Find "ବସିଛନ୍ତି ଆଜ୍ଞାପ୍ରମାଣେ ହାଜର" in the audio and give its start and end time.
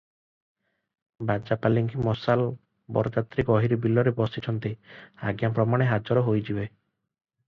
4.21-6.25